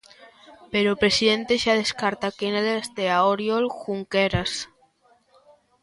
[0.71, 4.51] Pero o presidente xa descarta que nela estea Oriol Junqueras.